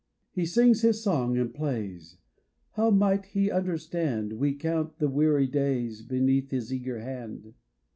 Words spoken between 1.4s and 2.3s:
plays